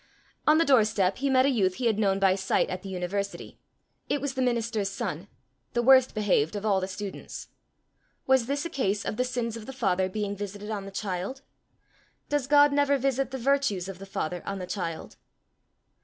[0.47, 3.59] On the doorstep he met a youth he had known by sight at the university:
[4.09, 5.27] it was the minister's son
[5.73, 7.49] the worst behaved of all the students.
[8.25, 11.43] Was this a case of the sins of the father being visited on the child?
[12.29, 15.17] Does God never visit the virtues of the father on the child?